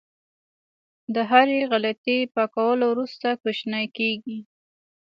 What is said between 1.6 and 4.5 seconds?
غلطۍ پاکولو وروسته کوچنی کېږي.